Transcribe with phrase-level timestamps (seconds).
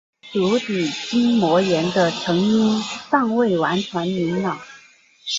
[0.33, 4.59] 足底筋膜炎的成因尚未完全明朗。